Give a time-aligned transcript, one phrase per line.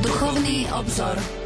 [0.00, 1.41] Duchovný obzor.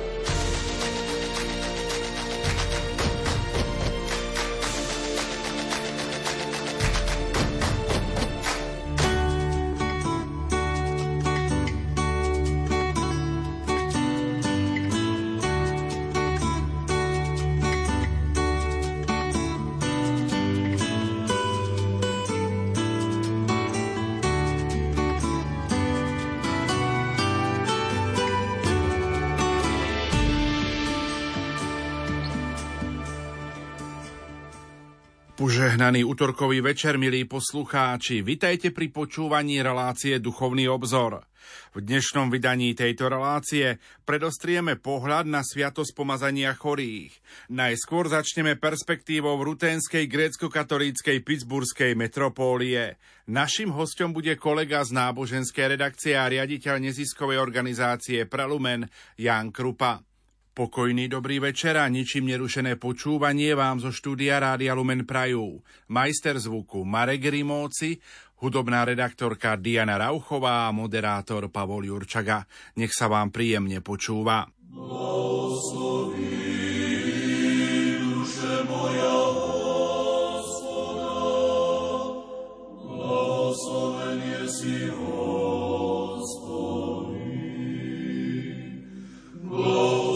[35.86, 41.22] Požehnaný útorkový večer, milí poslucháči, vitajte pri počúvaní relácie Duchovný obzor.
[41.78, 47.14] V dnešnom vydaní tejto relácie predostrieme pohľad na sviatosť pomazania chorých.
[47.54, 52.98] Najskôr začneme perspektívou ruténskej grécko-katolíckej pittsburghskej metropólie.
[53.30, 60.02] Našim hostom bude kolega z náboženskej redakcie a riaditeľ neziskovej organizácie Prelumen Jan Krupa.
[60.56, 65.60] Pokojný dobrý večer a ničím nerušené počúvanie vám zo štúdia Rádia Lumen Prajú.
[65.92, 68.00] Majster zvuku Marek Rimóci,
[68.40, 72.48] hudobná redaktorka Diana Rauchová a moderátor Pavol Jurčaga.
[72.80, 74.48] Nech sa vám príjemne počúva.
[74.72, 76.46] Blahosloví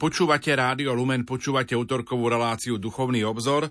[0.00, 3.68] Počúvate Rádio Lumen, počúvate autorkovú reláciu Duchovný obzor.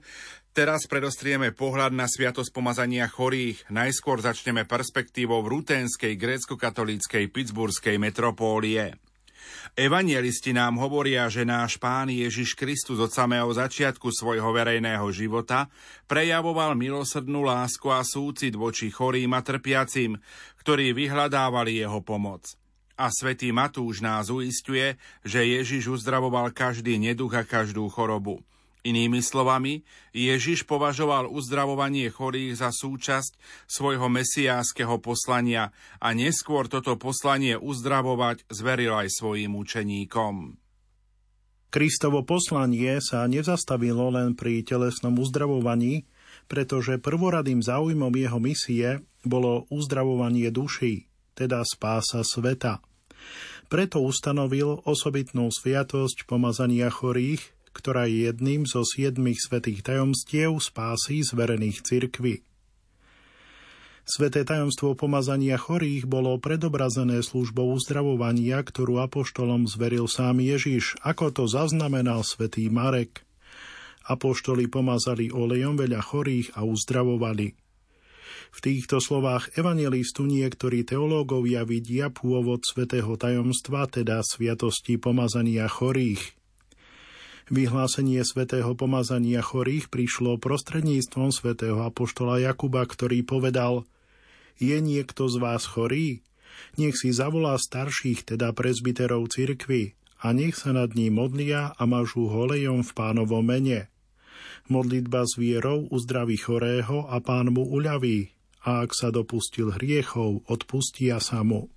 [0.54, 3.66] Teraz predostrieme pohľad na sviatosť pomazania chorých.
[3.74, 9.02] Najskôr začneme perspektívou rútenskej grécko-katolíckej pittsburghskej metropólie.
[9.74, 15.66] Evangelisti nám hovoria, že náš Pán Ježiš Kristus od samého začiatku svojho verejného života
[16.06, 20.14] prejavoval milosrdnú lásku a súcit voči chorým a trpiacim,
[20.62, 22.59] ktorí vyhľadávali jeho pomoc.
[23.00, 28.44] A svätý Matúš nás uistuje, že Ježiš uzdravoval každý neduch a každú chorobu.
[28.84, 33.40] Inými slovami, Ježiš považoval uzdravovanie chorých za súčasť
[33.72, 35.72] svojho mesiánskeho poslania
[36.04, 40.60] a neskôr toto poslanie uzdravovať zveril aj svojim učeníkom.
[41.72, 46.04] Kristovo poslanie sa nezastavilo len pri telesnom uzdravovaní,
[46.52, 52.89] pretože prvoradým záujmom jeho misie bolo uzdravovanie duší, teda spása sveta.
[53.70, 61.86] Preto ustanovil osobitnú sviatosť pomazania chorých, ktorá je jedným zo siedmých svetých tajomstiev spásy zverených
[61.86, 62.42] cirkvy.
[64.10, 71.44] Sveté tajomstvo pomazania chorých bolo predobrazené službou uzdravovania, ktorú apoštolom zveril sám Ježiš, ako to
[71.46, 73.22] zaznamenal svätý Marek.
[74.10, 77.54] Apoštoli pomazali olejom veľa chorých a uzdravovali–
[78.50, 86.36] V týchto slovách evangelistu niektorí teológovia vidia pôvod svätého tajomstva, teda sviatosti pomazania chorých.
[87.50, 93.90] Vyhlásenie svätého pomazania chorých prišlo prostredníctvom svätého apoštola Jakuba, ktorý povedal
[94.62, 96.22] Je niekto z vás chorý?
[96.78, 102.28] Nech si zavolá starších, teda prezbiterov cirkvy, a nech sa nad ním modlia a mažú
[102.28, 103.88] holejom v pánovom mene.
[104.70, 108.30] Modlitba s vierou uzdraví chorého a pán mu uľaví,
[108.64, 111.72] a ak sa dopustil hriechov, odpustia sa mu.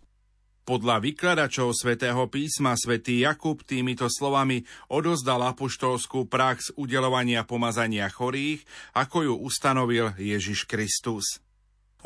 [0.63, 8.63] Podľa vykladačov svätého písma svätý Jakub týmito slovami odozdal apoštolskú prax udelovania pomazania chorých,
[8.95, 11.43] ako ju ustanovil Ježiš Kristus.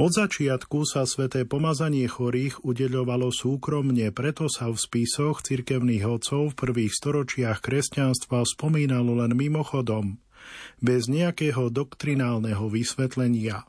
[0.00, 6.56] Od začiatku sa sveté pomazanie chorých udeľovalo súkromne, preto sa v spisoch cirkevných odcov v
[6.56, 10.16] prvých storočiach kresťanstva spomínalo len mimochodom,
[10.80, 13.68] bez nejakého doktrinálneho vysvetlenia.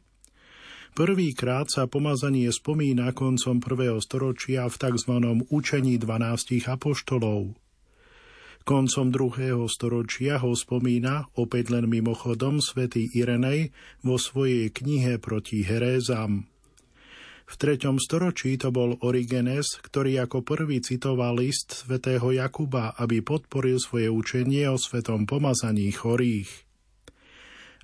[0.98, 5.14] Prvýkrát sa pomazanie spomína koncom prvého storočia v tzv.
[5.54, 7.54] učení 12 apoštolov–
[8.68, 13.72] Koncom druhého storočia ho spomína, opäť len mimochodom, svätý Irenej
[14.04, 16.52] vo svojej knihe proti herézam.
[17.48, 23.80] V treťom storočí to bol Origenes, ktorý ako prvý citoval list svätého Jakuba, aby podporil
[23.80, 26.67] svoje učenie o svetom pomazaní chorých.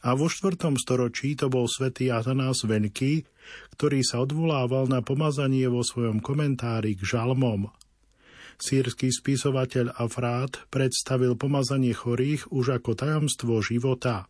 [0.03, 3.23] A vo štvrtom storočí to bol svätý Atanás Venky,
[3.75, 7.67] ktorý sa odvolával na pomazanie vo svojom komentári k žalmom–
[8.61, 14.29] Sírsky spisovateľ Afrát predstavil pomazanie chorých už ako tajomstvo života.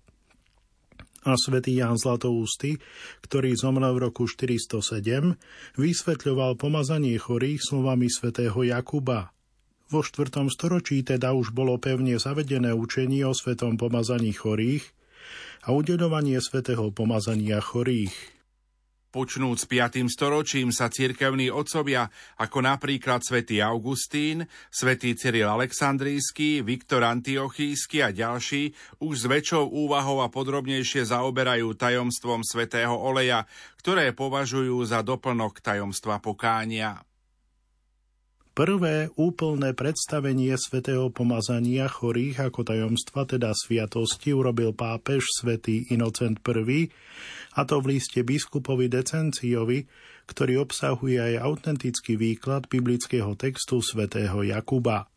[1.24, 2.84] A svätý Ján Zlatoústy,
[3.24, 5.40] ktorý zomrel v roku 407,
[5.80, 9.32] vysvetľoval pomazanie chorých slovami svätého Jakuba.
[9.88, 10.50] Vo 4.
[10.52, 14.84] storočí teda už bolo pevne zavedené učenie o svetom pomazaní chorých
[15.64, 18.12] a udeľovanie svetého pomazania chorých.
[19.14, 20.10] Počnúc s 5.
[20.10, 22.10] storočím sa cirkevní otcovia,
[22.42, 28.74] ako napríklad svätý Augustín, svätý Cyril Aleksandrijský, Viktor Antiochísky a ďalší,
[29.06, 33.46] už s väčšou úvahou a podrobnejšie zaoberajú tajomstvom svätého oleja,
[33.78, 37.06] ktoré považujú za doplnok tajomstva pokánia.
[38.54, 46.86] Prvé úplné predstavenie svätého pomazania chorých ako tajomstva, teda sviatosti, urobil pápež svätý Inocent I,
[47.58, 49.90] a to v liste biskupovi Decenciovi,
[50.30, 55.10] ktorý obsahuje aj autentický výklad biblického textu svätého Jakuba.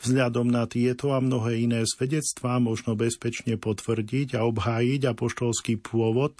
[0.00, 6.32] Vzhľadom na tieto a mnohé iné svedectvá možno bezpečne potvrdiť a obhájiť apoštolský pôvod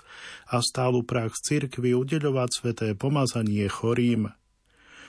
[0.49, 4.33] a stálu prax cirkvi udeľovať sveté pomazanie chorým.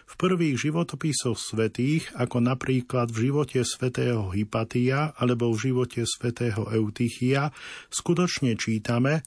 [0.09, 7.53] V prvých životopisoch svetých, ako napríklad v živote svätého Hypatia alebo v živote svätého Eutychia,
[7.93, 9.21] skutočne čítame,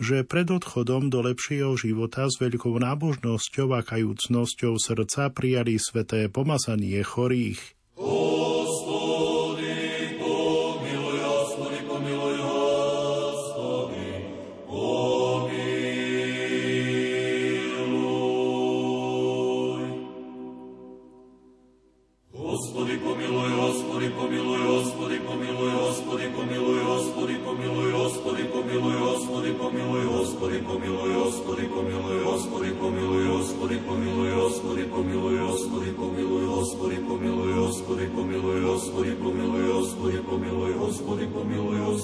[0.00, 7.04] že pred odchodom do lepšieho života s veľkou nábožnosťou a kajúcnosťou srdca prijali sveté pomazanie
[7.04, 7.60] chorých.
[8.00, 8.51] Oh!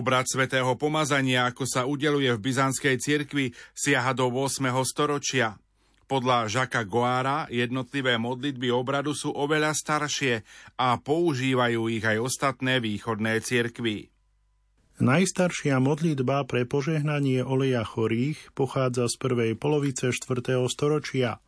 [0.00, 4.72] Obrad svätého pomazania, ako sa udeluje v byzantskej cirkvi, siaha do 8.
[4.80, 5.60] storočia.
[6.08, 10.40] Podľa Žaka Goára jednotlivé modlitby obradu sú oveľa staršie
[10.80, 14.08] a používajú ich aj ostatné východné cirkvy.
[15.04, 20.64] Najstaršia modlitba pre požehnanie oleja chorých pochádza z prvej polovice 4.
[20.72, 21.44] storočia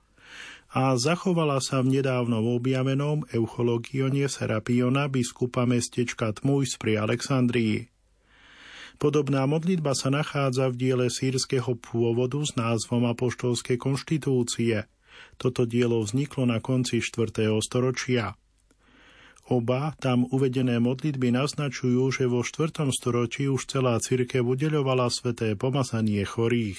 [0.76, 7.91] a zachovala sa v nedávno objavenom Euchologione Serapiona biskupa mestečka Tmujs pri Alexandrii.
[9.02, 14.86] Podobná modlitba sa nachádza v diele sírskeho pôvodu s názvom Apoštolskej konštitúcie.
[15.42, 17.50] Toto dielo vzniklo na konci 4.
[17.58, 18.38] storočia.
[19.50, 22.94] Oba tam uvedené modlitby naznačujú, že vo 4.
[22.94, 26.78] storočí už celá cirkev udeľovala sveté pomazanie chorých.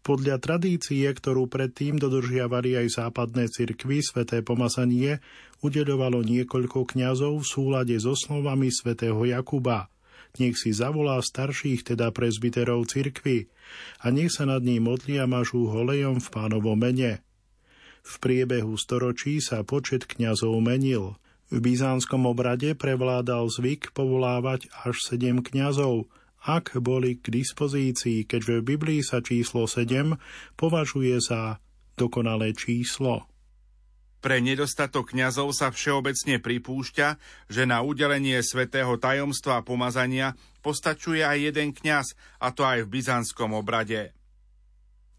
[0.00, 5.20] Podľa tradície, ktorú predtým dodržiavali aj západné cirkvy, sveté pomazanie
[5.60, 9.84] udeľovalo niekoľko kňazov v súlade so slovami svätého Jakuba–
[10.38, 13.50] nech si zavolá starších, teda prezbiterov cirkvy,
[14.04, 17.24] a nech sa nad ním modlia mažú holejom v pánovom mene.
[18.00, 21.16] V priebehu storočí sa počet kňazov menil.
[21.50, 26.06] V byzánskom obrade prevládal zvyk povolávať až sedem kňazov,
[26.40, 30.16] ak boli k dispozícii, keďže v Biblii sa číslo 7
[30.56, 31.60] považuje za
[32.00, 33.29] dokonalé číslo.
[34.20, 37.08] Pre nedostatok kňazov sa všeobecne pripúšťa,
[37.48, 43.56] že na udelenie svätého tajomstva pomazania postačuje aj jeden kňaz, a to aj v byzantskom
[43.56, 44.12] obrade.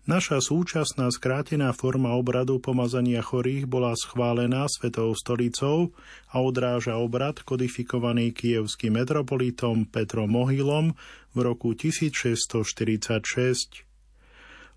[0.01, 5.93] Naša súčasná skrátená forma obradu pomazania chorých bola schválená Svetou stolicou
[6.33, 10.97] a odráža obrad kodifikovaný kievským metropolitom Petrom Mohilom
[11.33, 13.85] v roku 1646.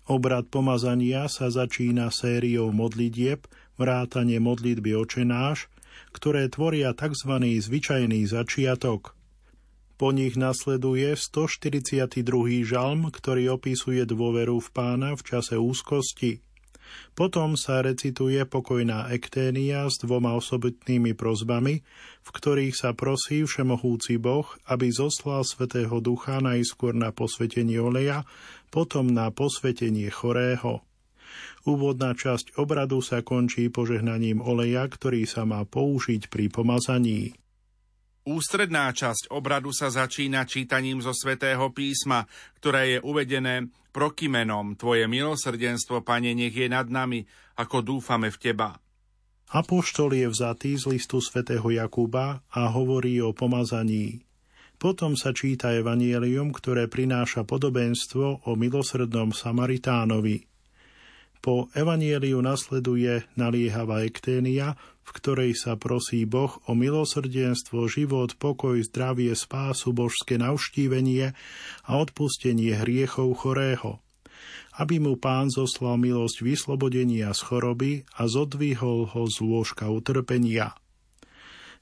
[0.05, 5.71] Obrad pomazania sa začína sériou modlitieb, vrátanie modlitby očenáš,
[6.11, 7.31] ktoré tvoria tzv.
[7.39, 9.15] zvyčajný začiatok.
[9.95, 12.19] Po nich nasleduje 142.
[12.67, 16.43] žalm, ktorý opisuje dôveru v pána v čase úzkosti.
[17.15, 21.81] Potom sa recituje pokojná ekténia s dvoma osobitnými prozbami,
[22.21, 28.27] v ktorých sa prosí Všemohúci Boh, aby zoslal Svetého Ducha najskôr na posvetenie oleja,
[28.69, 30.83] potom na posvetenie chorého.
[31.65, 37.33] Úvodná časť obradu sa končí požehnaním oleja, ktorý sa má použiť pri pomazaní.
[38.25, 42.29] Ústredná časť obradu sa začína čítaním zo svätého písma,
[42.61, 47.25] ktoré je uvedené prokymenom Tvoje milosrdenstvo, Pane, nech je nad nami,
[47.57, 48.77] ako dúfame v Teba.
[49.53, 54.25] Apoštol je vzatý z listu svätého Jakuba a hovorí o pomazaní.
[54.81, 60.54] Potom sa číta evanielium, ktoré prináša podobenstvo o milosrdnom Samaritánovi.
[61.45, 64.73] Po evanieliu nasleduje naliehavá ekténia,
[65.05, 71.37] v ktorej sa prosí Boh o milosrdenstvo, život, pokoj, zdravie, spásu, božské navštívenie
[71.85, 74.01] a odpustenie hriechov chorého.
[74.73, 80.73] Aby mu pán zoslal milosť vyslobodenia z choroby a zodvihol ho z lôžka utrpenia.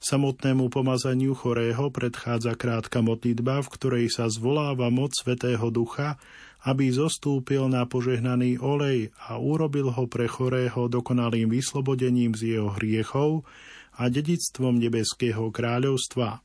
[0.04, 6.20] Samotnému pomazaniu chorého predchádza krátka modlitba, v ktorej sa zvoláva moc Svetého Ducha
[6.64, 13.44] aby zostúpil na požehnaný olej a urobil ho pre chorého dokonalým vyslobodením z jeho hriechov
[14.00, 16.40] a dedictvom nebeského kráľovstva.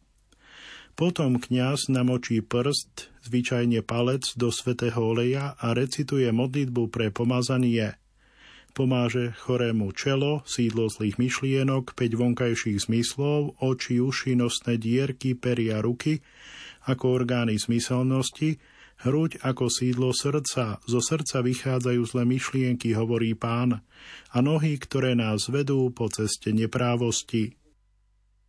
[1.00, 7.96] Potom kňaz namočí prst, zvyčajne palec, do svetého oleja a recituje modlitbu pre pomazanie.
[8.76, 16.20] Pomáže chorému čelo, sídlo zlých myšlienok, 5 vonkajších zmyslov, oči, uši, nosné dierky, peria, ruky,
[16.84, 18.60] ako orgány zmyselnosti,
[19.00, 23.79] Hruď ako sídlo srdca, zo srdca vychádzajú zlé myšlienky, hovorí pán,
[24.36, 27.56] a nohy, ktoré nás vedú po ceste neprávosti.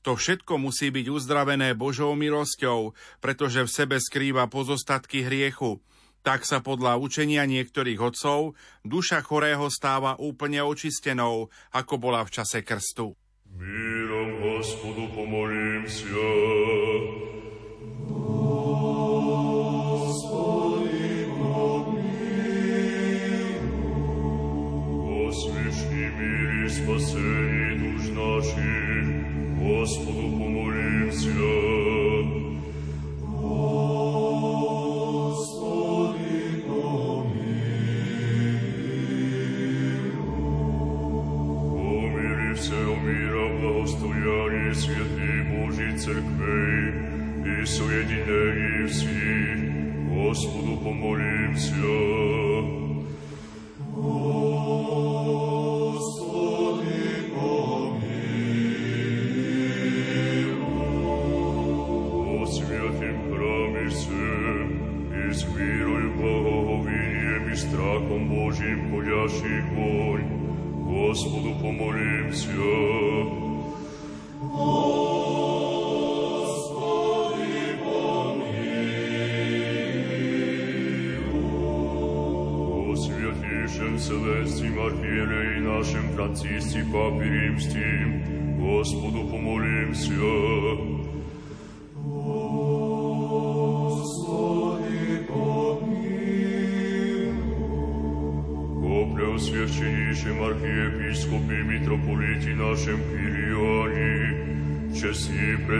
[0.03, 5.79] To všetko musí byť uzdravené Božou milosťou, pretože v sebe skrýva pozostatky hriechu.
[6.27, 12.67] Tak sa podľa učenia niektorých otcov duša chorého stáva úplne očistenou, ako bola v čase
[12.67, 13.15] krstu.
[13.55, 17.40] Mírom Hospodu pomolím sa.
[26.71, 31.20] спасение душ наших, Господу помолимся.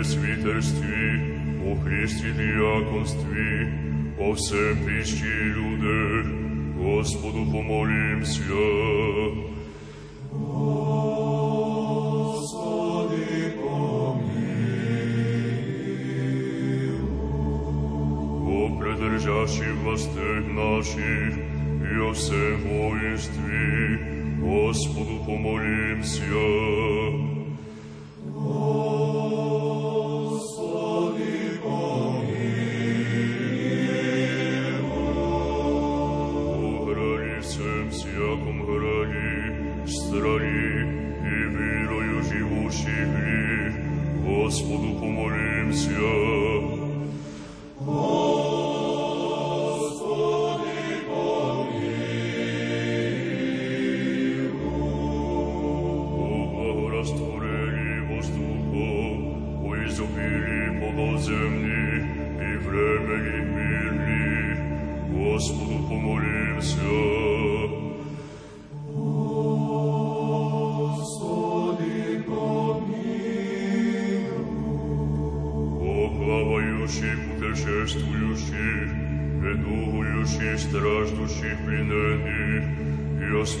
[0.00, 3.72] пресвитерстве, о Христе диаконстве,
[4.18, 6.26] о всем прищи людях,
[6.76, 8.42] Господу помолимся.
[18.48, 21.36] О предержащих властях наших
[21.82, 23.98] и о всем воинстве,
[24.40, 26.79] Господу помолимся.
[37.70, 40.82] всяком грани, страни
[41.22, 43.72] и верою живущих ли,
[44.24, 45.90] Господу помолимся.
[47.80, 48.29] О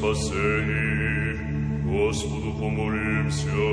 [0.00, 1.36] спасении,
[1.84, 3.69] Господу помолимся.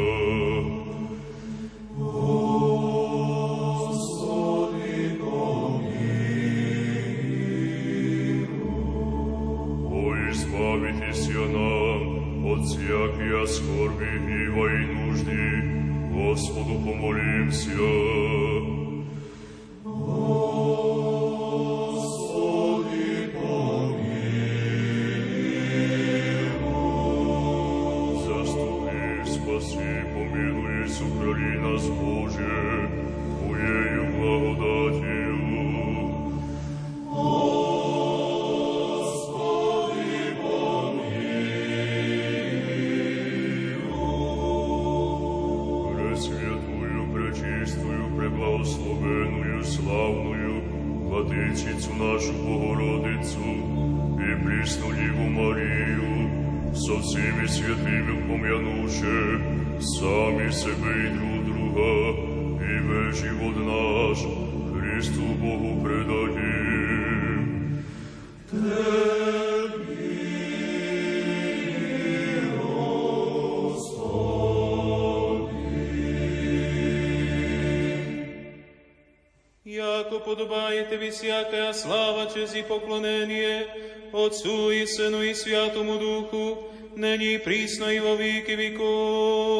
[81.13, 83.67] всякая слава, честь и поклонение
[84.11, 86.63] Отцу и Сыну и Святому Духу,
[86.95, 89.56] ныне и присно и во веки веков.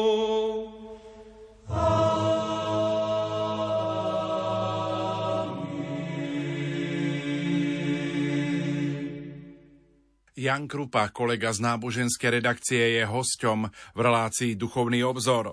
[10.39, 15.51] Jan Krupa, kolega z náboženskej redakcie, je hosťom v relácii Duchovný obzor.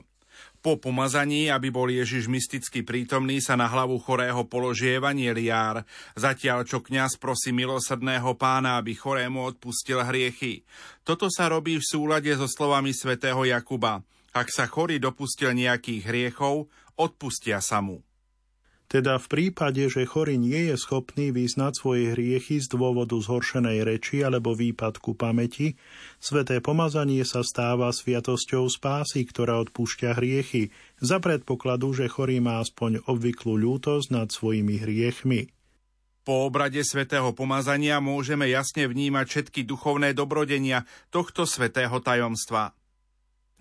[0.63, 5.83] Po pomazaní, aby bol Ježiš mysticky prítomný, sa na hlavu chorého položí evanieliár,
[6.15, 10.63] zatiaľ čo kňaz prosí milosrdného pána, aby chorému odpustil hriechy.
[11.03, 14.07] Toto sa robí v súlade so slovami svätého Jakuba.
[14.31, 18.07] Ak sa chorý dopustil nejakých hriechov, odpustia sa mu.
[18.87, 24.23] Teda v prípade, že chorý nie je schopný vyznať svoje hriechy z dôvodu zhoršenej reči
[24.23, 25.75] alebo výpadku pamäti,
[26.23, 30.71] sveté pomazanie sa stáva sviatosťou spásy, ktorá odpúšťa hriechy,
[31.03, 35.51] za predpokladu, že chorý má aspoň obvyklú ľútosť nad svojimi hriechmi.
[36.23, 42.75] Po obrade svätého pomazania môžeme jasne vnímať všetky duchovné dobrodenia tohto svätého tajomstva.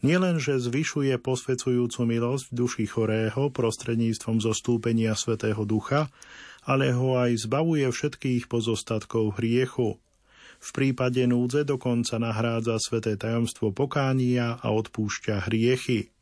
[0.06, 6.14] Nielenže zvyšuje posvedzujúcu milosť v duši chorého prostredníctvom zostúpenia Svetého Ducha,
[6.62, 9.98] ale ho aj zbavuje všetkých pozostatkov hriechu.
[10.62, 16.14] V prípade núdze dokonca nahrádza sveté tajomstvo pokánia a odpúšťa hriechy.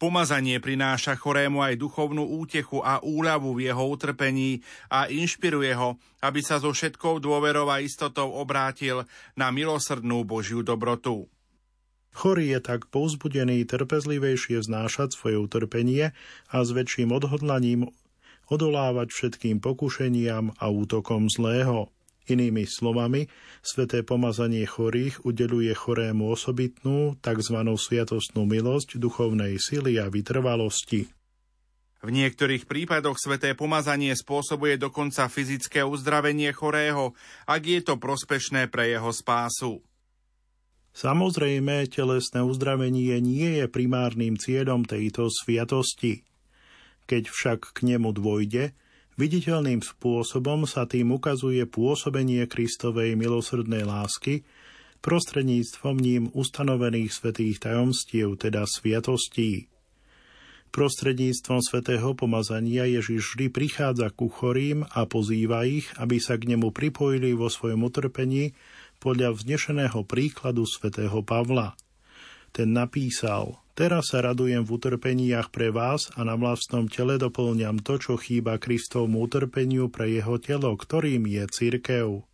[0.00, 6.40] Pomazanie prináša chorému aj duchovnú útechu a úľavu v jeho utrpení a inšpiruje ho, aby
[6.40, 9.04] sa so všetkou dôverou a istotou obrátil
[9.36, 11.28] na milosrdnú Božiu dobrotu.
[12.12, 16.12] Chorý je tak povzbudený trpezlivejšie znášať svoje utrpenie
[16.52, 17.88] a s väčším odhodlaním
[18.52, 21.88] odolávať všetkým pokušeniam a útokom zlého.
[22.30, 23.26] Inými slovami,
[23.66, 27.58] sveté pomazanie chorých udeluje chorému osobitnú, tzv.
[27.58, 31.10] sviatostnú milosť duchovnej sily a vytrvalosti.
[32.02, 37.14] V niektorých prípadoch sveté pomazanie spôsobuje dokonca fyzické uzdravenie chorého,
[37.46, 39.82] ak je to prospešné pre jeho spásu.
[40.92, 46.24] Samozrejme, telesné uzdravenie nie je primárnym cieľom tejto sviatosti.
[47.08, 48.76] Keď však k nemu dôjde,
[49.12, 54.40] Viditeľným spôsobom sa tým ukazuje pôsobenie Kristovej milosrdnej lásky
[55.04, 59.68] prostredníctvom ním ustanovených svetých tajomstiev, teda sviatostí.
[60.72, 66.72] Prostredníctvom svetého pomazania Ježiš vždy prichádza ku chorým a pozýva ich, aby sa k nemu
[66.72, 68.56] pripojili vo svojom utrpení
[69.02, 71.74] podľa vznešeného príkladu svätého Pavla.
[72.54, 77.96] Ten napísal– Teraz sa radujem v utrpeniach pre vás a na vlastnom tele doplňam to,
[77.96, 82.28] čo chýba Kristovmu utrpeniu pre jeho telo, ktorým je cirkev.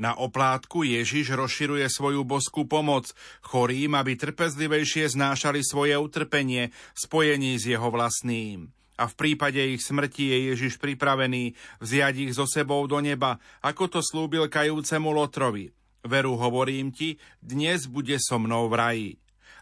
[0.00, 3.12] Na oplátku Ježiš rozširuje svoju boskú pomoc
[3.44, 8.72] chorým, aby trpezlivejšie znášali svoje utrpenie spojení s jeho vlastným.
[8.96, 11.52] A v prípade ich smrti je Ježiš pripravený
[11.84, 15.83] vziať ich so sebou do neba, ako to slúbil kajúcemu Lotrovi.
[16.04, 19.10] Veru hovorím ti, dnes bude so mnou v raji.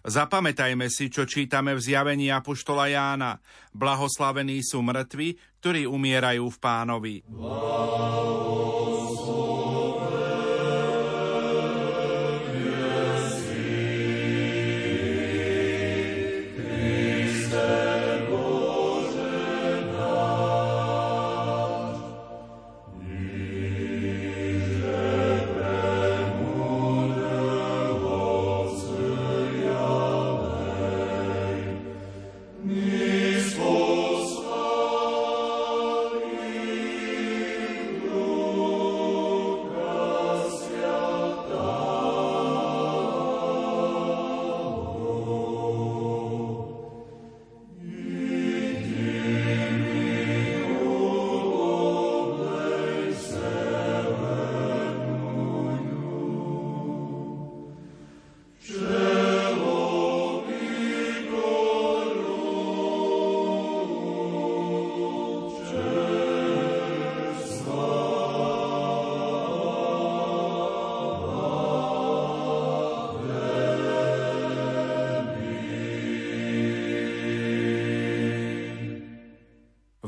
[0.02, 3.38] Zapamätajme si, čo čítame v zjavení Apoštola Jána.
[3.70, 7.14] Blahoslavení sú mŕtvi, ktorí umierajú v pánovi.
[7.30, 9.51] Blahoslavení.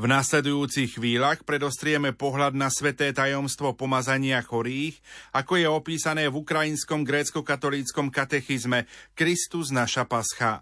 [0.05, 5.01] V nasledujúcich chvíľach predostrieme pohľad na sveté tajomstvo pomazania chorých,
[5.33, 8.85] ako je opísané v ukrajinskom grécko-katolíckom katechizme
[9.17, 10.61] Kristus naša pascha.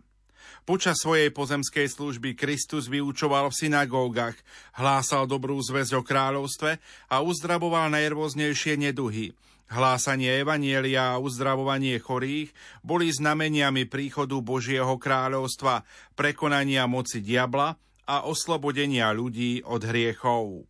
[0.63, 4.39] Počas svojej pozemskej služby Kristus vyučoval v synagógach,
[4.79, 6.79] hlásal dobrú zväzť o kráľovstve
[7.11, 9.35] a uzdravoval najrôznejšie neduhy.
[9.67, 15.83] Hlásanie Evanielia a uzdravovanie chorých boli znameniami príchodu Božieho kráľovstva,
[16.15, 17.75] prekonania moci diabla
[18.07, 20.67] a oslobodenia ľudí od hriechov.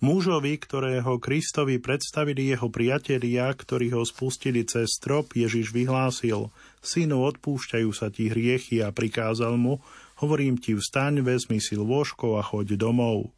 [0.00, 6.48] Mužovi, ktorého Kristovi predstavili jeho priatelia, ktorí ho spustili cez strop, Ježiš vyhlásil,
[6.80, 9.84] synu, odpúšťajú sa ti hriechy a prikázal mu,
[10.24, 13.36] hovorím ti, vstaň, vezmi si lôžko a choď domov.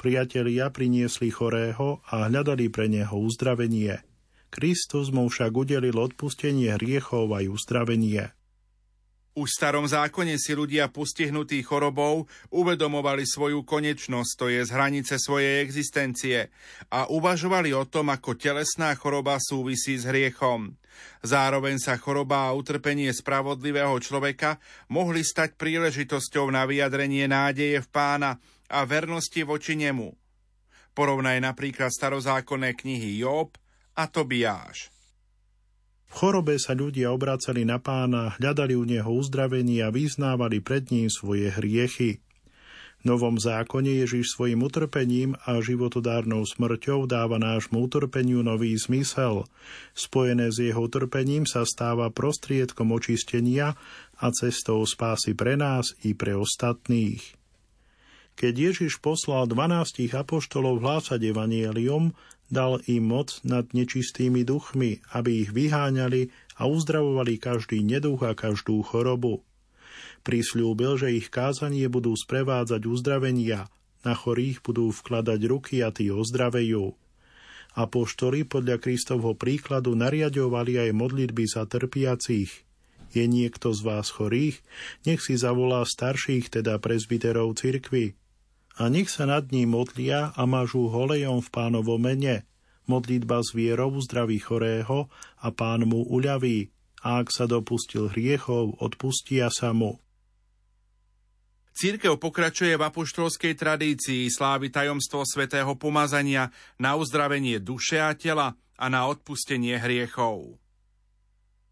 [0.00, 4.00] Priatelia priniesli chorého a hľadali pre neho uzdravenie.
[4.48, 8.35] Kristus mu však udelil odpustenie hriechov aj uzdravenie.
[9.36, 15.20] Už v starom zákone si ľudia postihnutí chorobou uvedomovali svoju konečnosť, to je z hranice
[15.20, 16.48] svojej existencie
[16.88, 20.80] a uvažovali o tom, ako telesná choroba súvisí s hriechom.
[21.20, 24.56] Zároveň sa choroba a utrpenie spravodlivého človeka
[24.88, 28.40] mohli stať príležitosťou na vyjadrenie nádeje v pána
[28.72, 30.16] a vernosti voči nemu.
[30.96, 33.52] Porovnaj napríklad starozákonné knihy Job
[34.00, 34.95] a Tobiáš.
[36.06, 41.12] V chorobe sa ľudia obracali na pána, hľadali u neho uzdravenie a vyznávali pred ním
[41.12, 42.22] svoje hriechy.
[43.06, 49.46] novom zákone Ježiš svojim utrpením a životodárnou smrťou dáva nášmu utrpeniu nový zmysel.
[49.94, 53.78] Spojené s jeho utrpením sa stáva prostriedkom očistenia
[54.18, 57.22] a cestou spásy pre nás i pre ostatných.
[58.36, 62.12] Keď Ježiš poslal dvanástich apoštolov hlásať evanielium,
[62.48, 68.80] dal im moc nad nečistými duchmi, aby ich vyháňali a uzdravovali každý neduch a každú
[68.86, 69.42] chorobu.
[70.22, 73.70] Prisľúbil, že ich kázanie budú sprevádzať uzdravenia,
[74.06, 76.94] na chorých budú vkladať ruky a tí ozdravejú.
[77.76, 82.64] Apoštoli podľa Kristovho príkladu nariadovali aj modlitby za trpiacich.
[83.12, 84.64] Je niekto z vás chorých?
[85.04, 88.16] Nech si zavolá starších, teda prezbiterov cirkvy.
[88.76, 92.44] A nech sa nad ním modlia a mažú holejom v pánovo mene.
[92.84, 95.08] Modlitba s vierou zdraví chorého
[95.40, 96.70] a pán mu uľaví.
[97.00, 99.96] A ak sa dopustil hriechov, odpustia sa mu.
[101.76, 106.48] Církev pokračuje v apoštolskej tradícii slávy tajomstvo svätého pomazania
[106.80, 110.56] na uzdravenie duše a tela a na odpustenie hriechov.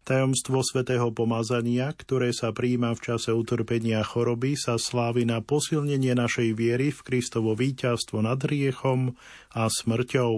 [0.05, 6.53] Tajomstvo svätého pomazania, ktoré sa príjma v čase utrpenia choroby, sa slávi na posilnenie našej
[6.53, 9.17] viery v Kristovo víťazstvo nad hriechom
[9.57, 10.33] a smrťou.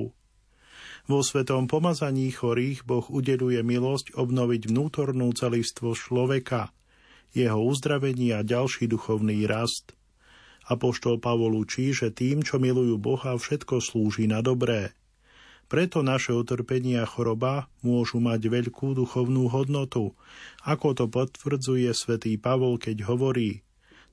[1.11, 6.71] Vo svetom pomazaní chorých Boh udeluje milosť obnoviť vnútornú celistvo človeka–
[7.35, 9.93] jeho uzdravenie a ďalší duchovný rast.
[10.67, 14.91] Apoštol Pavol učí, že tým, čo milujú Boha, všetko slúži na dobré.
[15.67, 20.15] Preto naše utrpenie a choroba môžu mať veľkú duchovnú hodnotu,
[20.63, 23.67] ako to potvrdzuje svätý Pavol, keď hovorí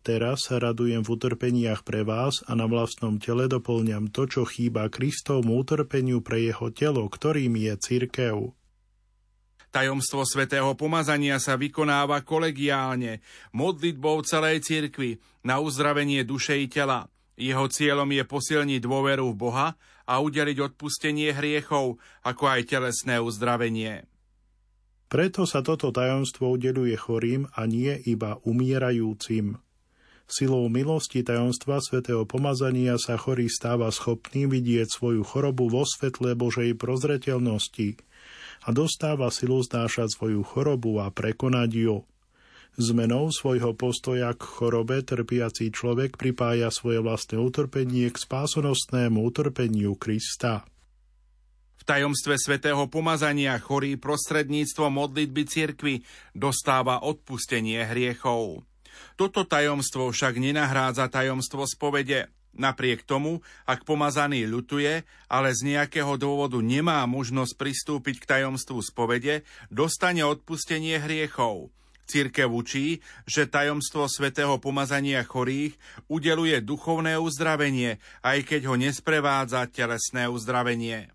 [0.05, 4.93] Teraz sa radujem v utrpeniach pre vás a na vlastnom tele doplňam to, čo chýba
[4.93, 8.53] Kristovmu utrpeniu pre jeho telo, ktorým je cirkev.
[9.73, 13.25] Tajomstvo svätého pomazania sa vykonáva kolegiálne,
[13.57, 17.09] modlitbou celej cirkvi na uzdravenie duše i tela.
[17.40, 19.73] Jeho cieľom je posilniť dôveru v Boha
[20.05, 24.05] a udeliť odpustenie hriechov, ako aj telesné uzdravenie.
[25.09, 29.61] Preto sa toto tajomstvo udeluje chorým a nie iba umierajúcim.
[30.25, 36.75] Silou milosti tajomstva svätého pomazania sa chorý stáva schopný vidieť svoju chorobu vo svetle Božej
[36.81, 37.88] prozreteľnosti–
[38.64, 41.97] a dostáva silu znášať svoju chorobu a prekonať ju.
[42.75, 50.67] Zmenou svojho postoja k chorobe trpiaci človek pripája svoje vlastné utrpenie k spásonosnému utrpeniu Krista.
[51.79, 55.95] V tajomstve svätého pomazania chorý prostredníctvo modlitby cirkvy
[56.35, 58.67] dostáva odpustenie hriechov.
[59.15, 66.55] Toto tajomstvo však nenahrádza tajomstvo spovede, Napriek tomu, ak pomazaný ľutuje, ale z nejakého dôvodu
[66.63, 69.43] nemá možnosť pristúpiť k tajomstvu spovede,
[69.75, 71.75] dostane odpustenie hriechov.
[72.05, 75.75] Církev učí, že tajomstvo svätého pomazania chorých
[76.07, 81.09] udeluje duchovné uzdravenie, aj keď ho nesprevádza telesné uzdravenie.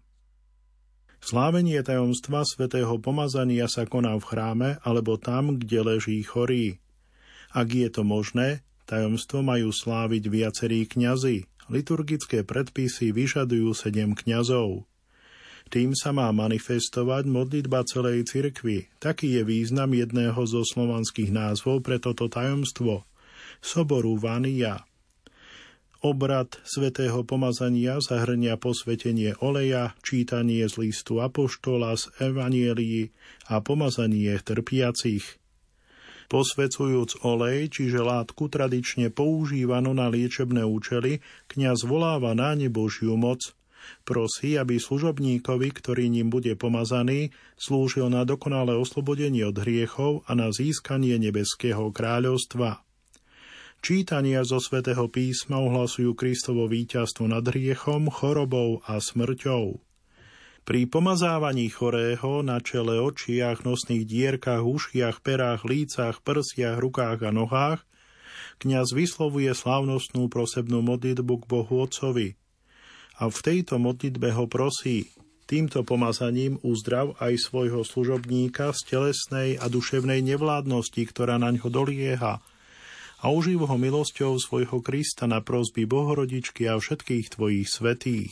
[1.19, 6.79] Slávenie tajomstva svätého pomazania sa koná v chráme alebo tam, kde leží chorý.
[7.51, 11.45] Ak je to možné, Tajomstvo majú sláviť viacerí kňazi.
[11.69, 14.88] Liturgické predpisy vyžadujú sedem kňazov.
[15.69, 18.89] Tým sa má manifestovať modlitba celej cirkvi.
[18.97, 23.05] Taký je význam jedného zo slovanských názvov pre toto tajomstvo.
[23.61, 24.81] Soboru Vania.
[25.99, 33.13] Obrad svätého pomazania zahrňa posvetenie oleja, čítanie z listu Apoštola z Evanielii
[33.51, 35.37] a pomazanie trpiacich.
[36.31, 41.19] Posvecujúc olej, čiže látku tradične používanú na liečebné účely,
[41.51, 43.58] kňaz voláva na ne Božiu moc.
[44.03, 50.49] Prosí, aby služobníkovi, ktorý ním bude pomazaný, slúžil na dokonalé oslobodenie od hriechov a na
[50.49, 52.81] získanie nebeského kráľovstva.
[53.79, 59.79] Čítania zo svätého písma ohlasujú Kristovo víťazstvo nad hriechom, chorobou a smrťou.
[60.67, 67.81] Pri pomazávaní chorého na čele, očiach, nosných dierkach, ušiach, perách, lícach, prsiach, rukách a nohách
[68.59, 72.35] kňaz vyslovuje slávnostnú prosebnú modlitbu k Bohu Otcovi.
[73.19, 75.11] A v tejto modlitbe ho prosí,
[75.43, 82.39] týmto pomazaním uzdrav aj svojho služobníka z telesnej a duševnej nevládnosti, ktorá na ňo dolieha,
[83.19, 88.31] a uživ ho milosťou svojho Krista na prosby Bohorodičky a všetkých tvojich svetých.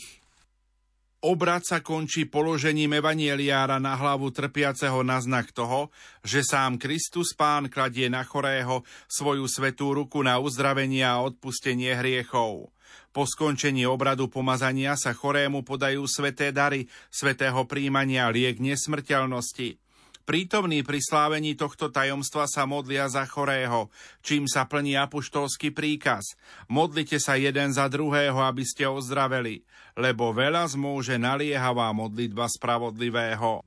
[1.18, 5.90] Obrad sa končí položením evanieliára na hlavu trpiaceho na znak toho,
[6.22, 12.70] že sám Kristus Pán kladie na chorého svoju svetú ruku na uzdravenie a odpustenie hriechov.
[13.10, 19.80] Po skončení obradu pomazania sa chorému podajú sveté dary, svetého príjmania liek nesmrteľnosti.
[20.28, 23.88] Prítomní pri slávení tohto tajomstva sa modlia za chorého,
[24.20, 26.36] čím sa plní apoštolský príkaz.
[26.68, 29.64] Modlite sa jeden za druhého, aby ste ozdraveli,
[29.96, 33.64] lebo veľa zmôže naliehavá modlitba spravodlivého.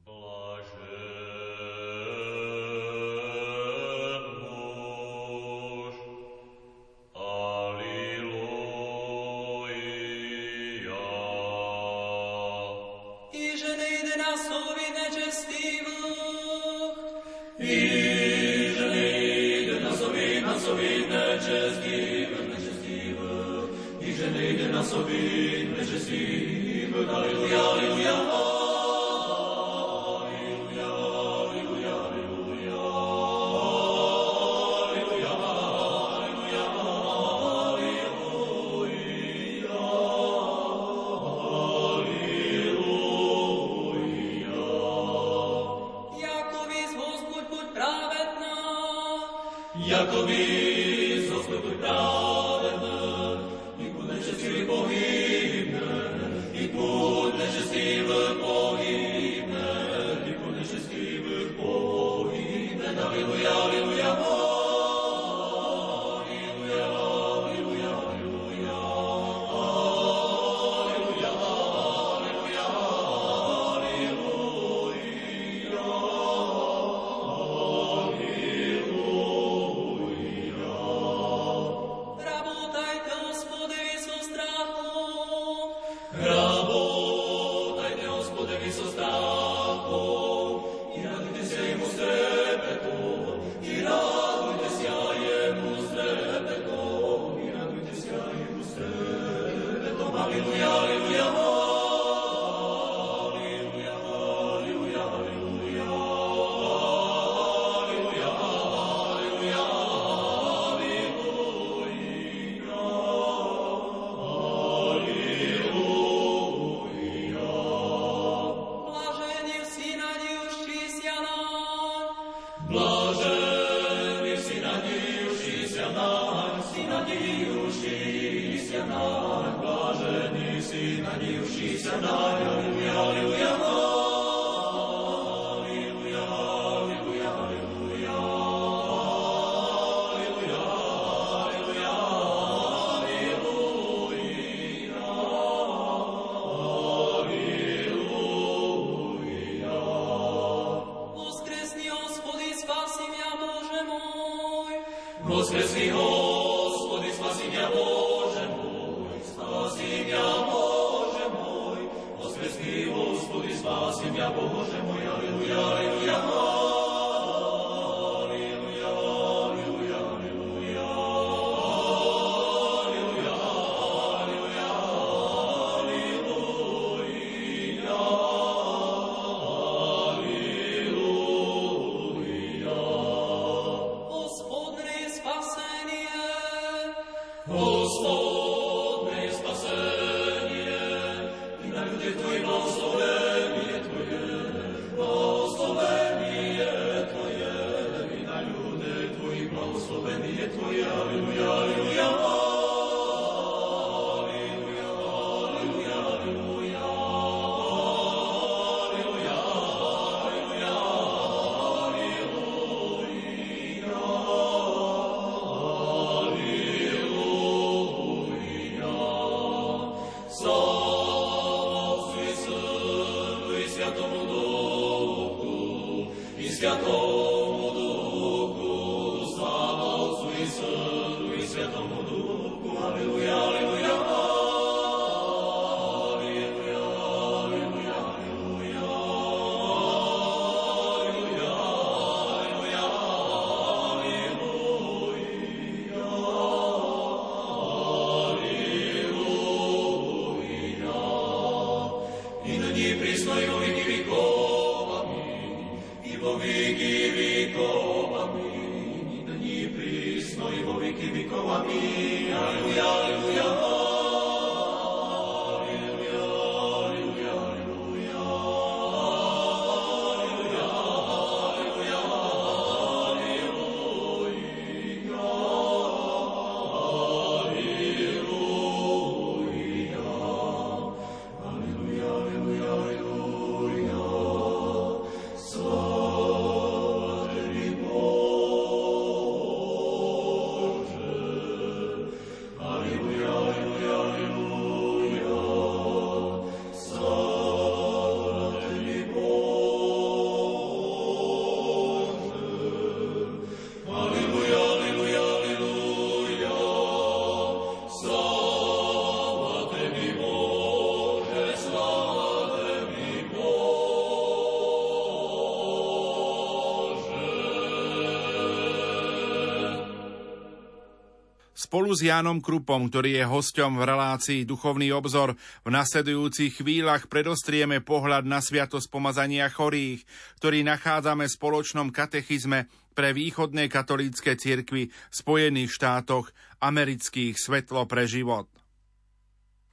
[321.91, 325.35] S Jánom Krupom, ktorý je hosťom v relácii Duchovný obzor,
[325.67, 330.07] v nasledujúcich chvíľach predostrieme pohľad na sviatosť pomazania chorých,
[330.39, 336.31] ktorý nachádzame v spoločnom katechizme pre východné katolícke cirkvy v Spojených štátoch
[336.63, 338.47] amerických Svetlo pre život.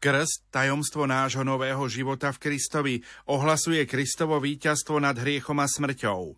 [0.03, 2.95] Krst, tajomstvo nášho nového života v Kristovi,
[3.31, 6.35] ohlasuje Kristovo víťazstvo nad hriechom a smrťou.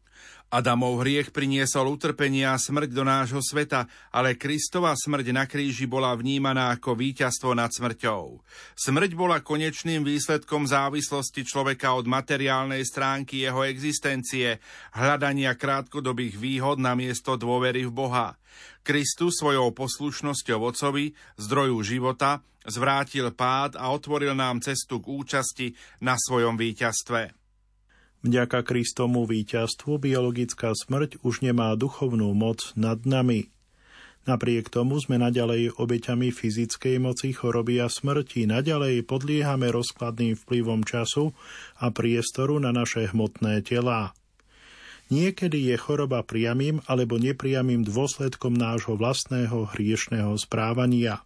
[0.50, 6.10] Adamov hriech priniesol utrpenie a smrť do nášho sveta, ale Kristova smrť na kríži bola
[6.18, 8.42] vnímaná ako víťazstvo nad smrťou.
[8.74, 14.58] Smrť bola konečným výsledkom závislosti človeka od materiálnej stránky jeho existencie,
[14.98, 18.34] hľadania krátkodobých výhod na miesto dôvery v Boha.
[18.82, 25.66] Kristus svojou poslušnosťou Otcovi, zdroju života, zvrátil pád a otvoril nám cestu k účasti
[26.02, 27.39] na svojom víťazstve.
[28.20, 33.48] Vďaka Kristomu víťazstvu biologická smrť už nemá duchovnú moc nad nami.
[34.28, 41.32] Napriek tomu sme naďalej obeťami fyzickej moci choroby a smrti, naďalej podliehame rozkladným vplyvom času
[41.80, 44.12] a priestoru na naše hmotné telá.
[45.08, 51.24] Niekedy je choroba priamým alebo nepriamým dôsledkom nášho vlastného hriešného správania.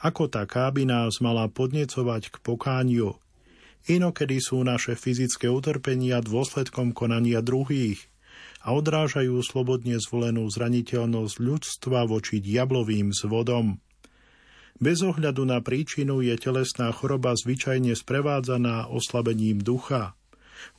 [0.00, 3.12] Ako taká by nás mala podnecovať k pokániu–
[3.86, 8.02] Inokedy sú naše fyzické utrpenia dôsledkom konania druhých
[8.66, 13.78] a odrážajú slobodne zvolenú zraniteľnosť ľudstva voči diablovým zvodom.
[14.78, 20.14] Bez ohľadu na príčinu je telesná choroba zvyčajne sprevádzaná oslabením ducha.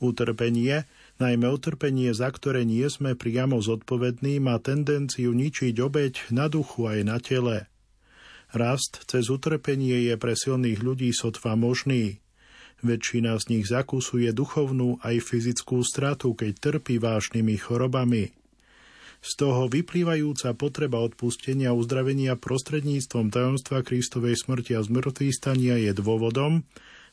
[0.00, 0.88] Utrpenie,
[1.20, 7.00] najmä utrpenie, za ktoré nie sme priamo zodpovední, má tendenciu ničiť obeď na duchu aj
[7.04, 7.68] na tele.
[8.52, 12.24] Rast cez utrpenie je pre silných ľudí sotva možný.
[12.80, 18.32] Väčšina z nich zakusuje duchovnú aj fyzickú stratu, keď trpí vážnymi chorobami.
[19.20, 24.82] Z toho vyplývajúca potreba odpustenia a uzdravenia prostredníctvom tajomstva Kristovej smrti a
[25.28, 26.64] stania je dôvodom,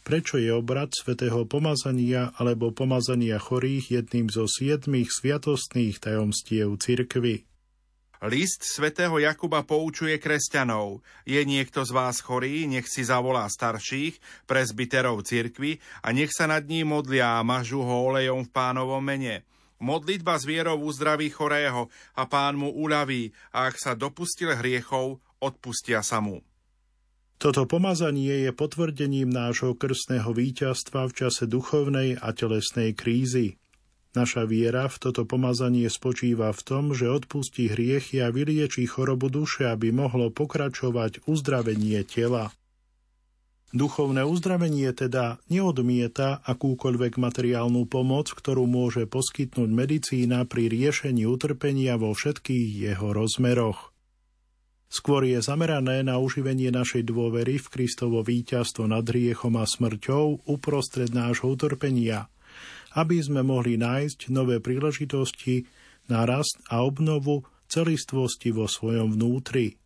[0.08, 7.44] prečo je obrad svätého pomazania alebo pomazania chorých jedným zo siedmých sviatostných tajomstiev cirkvy.
[8.26, 11.06] List svätého Jakuba poučuje kresťanov.
[11.22, 14.18] Je niekto z vás chorý, nech si zavolá starších,
[14.50, 19.46] prezbiterov cirkvy a nech sa nad ním modlia a mažu ho olejom v pánovom mene.
[19.78, 26.02] Modlitba s vierou uzdraví chorého a pán mu uľaví a ak sa dopustil hriechov, odpustia
[26.02, 26.42] sa mu.
[27.38, 33.62] Toto pomazanie je potvrdením nášho krstného víťazstva v čase duchovnej a telesnej krízy.
[34.18, 39.70] Naša viera v toto pomazanie spočíva v tom, že odpustí hriechy a vylieči chorobu duše,
[39.70, 42.50] aby mohlo pokračovať uzdravenie tela.
[43.78, 52.10] Duchovné uzdravenie teda neodmieta akúkoľvek materiálnu pomoc, ktorú môže poskytnúť medicína pri riešení utrpenia vo
[52.18, 53.94] všetkých jeho rozmeroch.
[54.90, 61.14] Skôr je zamerané na uživenie našej dôvery v Kristovo víťazstvo nad hriechom a smrťou uprostred
[61.14, 62.26] nášho utrpenia–
[62.98, 65.70] aby sme mohli nájsť nové príležitosti
[66.10, 69.78] na rast a obnovu celistvosti vo svojom vnútri.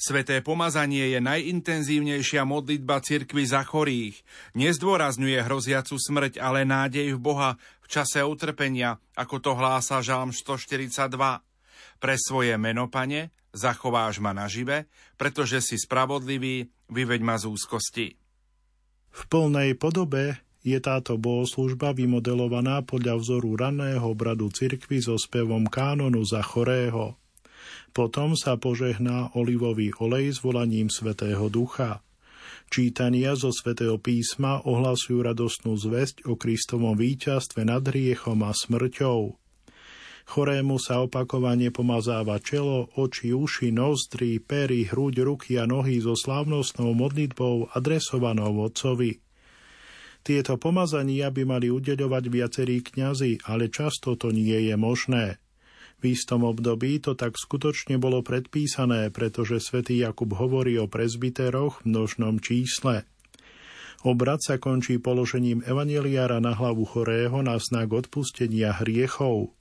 [0.00, 4.16] Sveté pomazanie je najintenzívnejšia modlitba cirkvy za chorých.
[4.56, 11.04] Nezdôrazňuje hroziacu smrť, ale nádej v Boha v čase utrpenia, ako to hlása Žalm 142.
[12.00, 14.88] Pre svoje meno, pane, zachováš ma nažive,
[15.20, 18.16] pretože si spravodlivý, vyveď ma z úzkosti.
[19.12, 26.20] V plnej podobe je táto bohoslužba vymodelovaná podľa vzoru raného obradu cirkvy so spevom kánonu
[26.24, 27.16] za chorého.
[27.90, 32.04] Potom sa požehná olivový olej s volaním Svetého Ducha.
[32.70, 39.34] Čítania zo Svetého písma ohlasujú radostnú zväzť o Kristovom víťazstve nad hriechom a smrťou.
[40.30, 46.94] Chorému sa opakovane pomazáva čelo, oči, uši, nozdry, pery, hruď, ruky a nohy so slávnostnou
[46.94, 49.18] modlitbou adresovanou Otcovi.
[50.20, 55.40] Tieto pomazania by mali udeľovať viacerí kňazi, ale často to nie je možné.
[56.00, 61.92] V istom období to tak skutočne bolo predpísané, pretože svätý Jakub hovorí o prezbiteroch v
[61.92, 63.04] množnom čísle.
[64.00, 69.52] Obrad sa končí položením evaneliára na hlavu chorého na znak odpustenia hriechov.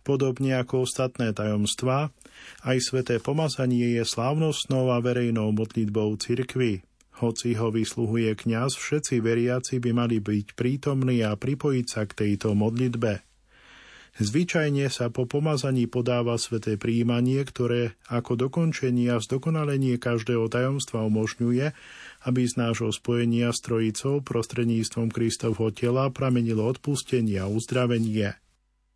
[0.00, 2.08] Podobne ako ostatné tajomstvá,
[2.64, 6.84] aj sveté pomazanie je slávnostnou a verejnou modlitbou cirkvy.
[7.22, 12.58] Hoci ho vysluhuje kňaz, všetci veriaci by mali byť prítomní a pripojiť sa k tejto
[12.58, 13.22] modlitbe.
[14.14, 21.74] Zvyčajne sa po pomazaní podáva sveté príjmanie, ktoré ako dokončenie a zdokonalenie každého tajomstva umožňuje,
[22.22, 28.38] aby z nášho spojenia s Trojicou prostredníctvom Kristovho tela pramenilo odpustenie a uzdravenie.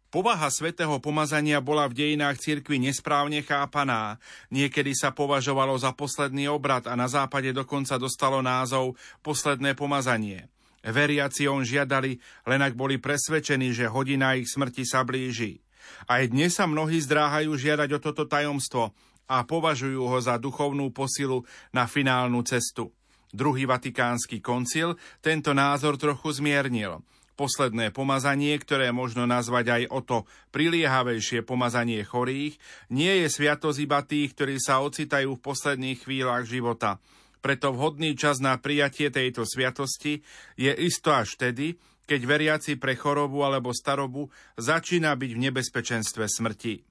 [0.08, 4.16] Povaha svätého pomazania bola v dejinách cirkvi nesprávne chápaná.
[4.48, 10.48] Niekedy sa považovalo za posledný obrad a na západe dokonca dostalo názov posledné pomazanie.
[10.80, 12.16] Veriaci on žiadali,
[12.48, 15.60] len ak boli presvedčení, že hodina ich smrti sa blíži.
[16.08, 18.96] Aj dnes sa mnohí zdráhajú žiadať o toto tajomstvo
[19.28, 22.96] a považujú ho za duchovnú posilu na finálnu cestu.
[23.28, 27.04] Druhý vatikánsky koncil tento názor trochu zmiernil.
[27.38, 30.18] Posledné pomazanie, ktoré možno nazvať aj o to
[30.50, 32.58] priliehavejšie pomazanie chorých,
[32.90, 36.98] nie je sviatosť iba tých, ktorí sa ocitajú v posledných chvíľach života.
[37.38, 40.26] Preto vhodný čas na prijatie tejto sviatosti
[40.58, 41.78] je isto až vtedy,
[42.10, 46.82] keď veriaci pre chorobu alebo starobu začína byť v nebezpečenstve smrti.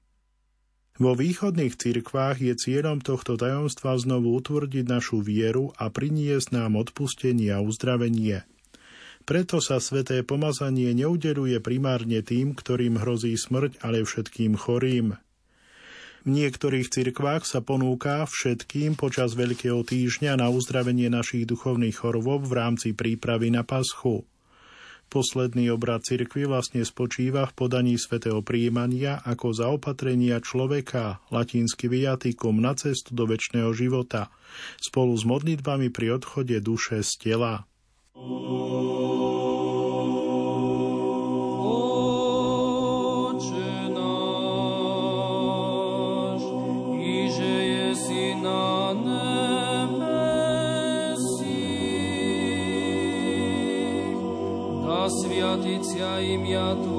[0.98, 7.52] Vo východných cirkvách je cieľom tohto tajomstva znovu utvrdiť našu vieru a priniesť nám odpustenie
[7.52, 8.48] a uzdravenie.
[9.28, 15.20] Preto sa sveté pomazanie neudeluje primárne tým, ktorým hrozí smrť, ale všetkým chorým.
[16.24, 22.56] V niektorých cirkvách sa ponúka všetkým počas Veľkého týždňa na uzdravenie našich duchovných chorôb v
[22.56, 24.24] rámci prípravy na paschu.
[25.12, 32.80] Posledný obrad cirkvy vlastne spočíva v podaní svätého príjmania ako zaopatrenia človeka, latínsky viatikum na
[32.80, 34.32] cestu do väčšného života,
[34.80, 37.68] spolu s modlitbami pri odchode duše z tela.
[55.10, 56.97] Sviaticia imia Tvoje,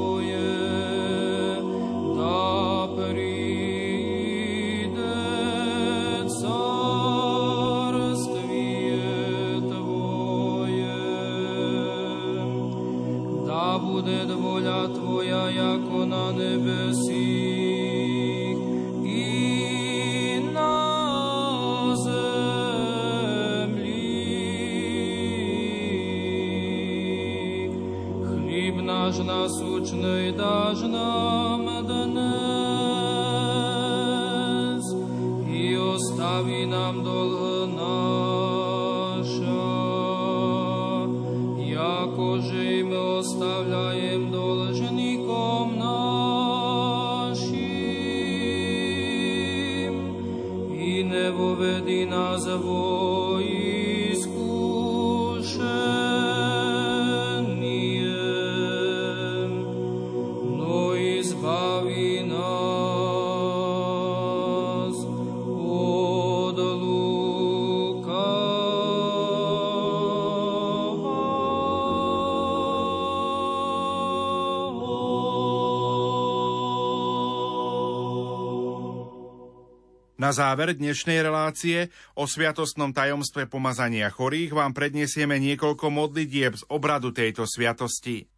[80.29, 87.17] Na záver dnešnej relácie o sviatostnom tajomstve pomazania chorých vám predniesieme niekoľko modlitieb z obradu
[87.17, 88.29] tejto sviatosti.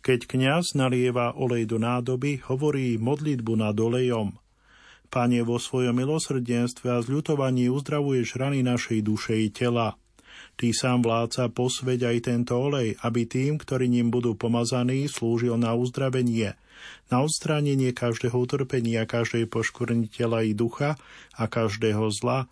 [0.00, 4.40] Keď kňaz nalieva olej do nádoby, hovorí modlitbu nad olejom.
[5.12, 10.00] Pane, vo svojom milosrdenstve a zľutovaní uzdravuješ rany našej duše i tela.
[10.58, 15.74] Ty sám vládca posveď aj tento olej, aby tým, ktorí ním budú pomazaní, slúžil na
[15.74, 16.54] uzdravenie–
[17.10, 20.94] na odstránenie každého utrpenia, každej poškvrny tela i ducha
[21.34, 22.46] a každého zla,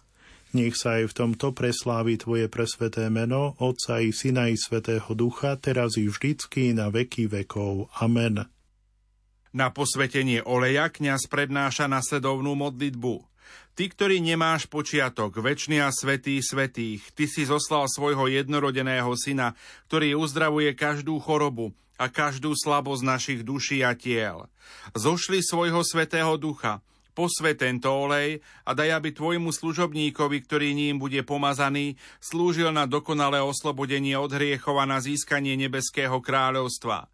[0.57, 5.59] nech sa aj v tomto preslávi Tvoje presveté meno, Otca i Syna i Svetého Ducha,
[5.61, 7.93] teraz i vždycky na veky vekov.
[8.01, 8.47] Amen.
[9.53, 13.36] Na posvetenie oleja kňaz prednáša nasledovnú modlitbu.
[13.76, 19.53] Ty, ktorý nemáš počiatok, väčší a svetý svetých, Ty si zoslal svojho jednorodeného syna,
[19.90, 24.49] ktorý uzdravuje každú chorobu, a každú slabosť našich duší a tiel.
[24.92, 26.84] Zošli svojho svetého ducha,
[27.16, 33.40] posvet tento olej a daj, aby tvojmu služobníkovi, ktorý ním bude pomazaný, slúžil na dokonalé
[33.40, 37.09] oslobodenie od hriechov a na získanie nebeského kráľovstva.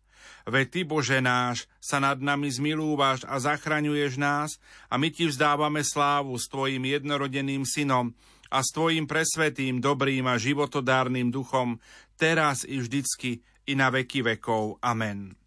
[0.48, 4.56] Veď Ty, Bože náš, sa nad nami zmilúvaš a zachraňuješ nás
[4.90, 8.14] a my Ti vzdávame slávu s Tvojim jednorodeným synom
[8.52, 11.80] a s Tvojim presvetým, dobrým a životodárnym duchom,
[12.20, 14.82] teraz i vždycky i na veky vekov.
[14.84, 15.38] Amen.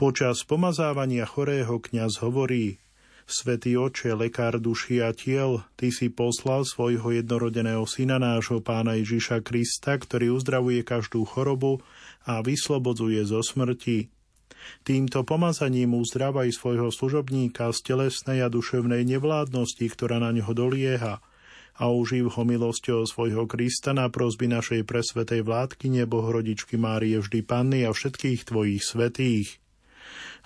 [0.00, 2.80] Počas pomazávania chorého kňaz hovorí
[3.30, 9.46] Svetý oče, lekár duši a tiel, Ty si poslal svojho jednorodeného syna nášho pána Ježiša
[9.46, 11.78] Krista, ktorý uzdravuje každú chorobu
[12.26, 14.10] a vyslobodzuje zo smrti.
[14.82, 21.22] Týmto pomazaním uzdravaj svojho služobníka z telesnej a duševnej nevládnosti, ktorá na ňo dolieha–
[21.80, 27.88] a uživ ho milosťou svojho Krista na prosby našej presvetej vládky Bohorodičky Márie vždy Panny
[27.88, 29.59] a všetkých tvojich svetých.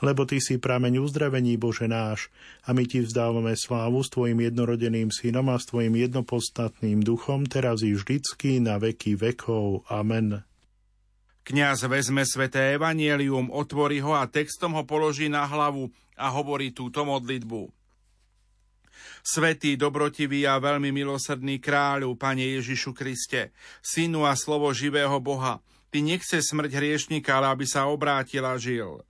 [0.02, 2.32] Lebo Ty si prameň uzdravení, Bože náš,
[2.64, 7.84] a my Ti vzdávame slávu s Tvojim jednorodeným synom a s Tvojim jednopodstatným duchom, teraz
[7.84, 9.86] i vždycky, na veky vekov.
[9.86, 10.42] Amen.
[11.44, 17.04] Kňaz vezme sveté evanielium, otvorí ho a textom ho položí na hlavu a hovorí túto
[17.04, 17.68] modlitbu.
[19.20, 23.52] Svetý, dobrotivý a veľmi milosrdný kráľu, Pane Ježišu Kriste,
[23.84, 25.60] Synu a slovo živého Boha,
[25.92, 29.04] Ty nechce smrť hriešnika, ale aby sa obrátil a žil.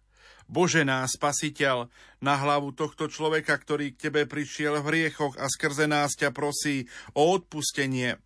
[0.45, 1.89] Bože nás, spasiteľ,
[2.21, 6.89] na hlavu tohto človeka, ktorý k Tebe prišiel v hriechoch a skrze nás ťa prosí
[7.17, 8.21] o odpustenie.